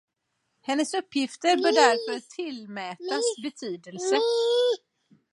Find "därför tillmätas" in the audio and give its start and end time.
1.71-3.23